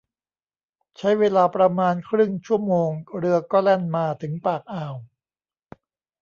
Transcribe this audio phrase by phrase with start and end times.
[0.97, 4.95] ใช้เวลาประมาณครึ่งชั่วโมงเรือก็แล่นมาถึงปากอ่าว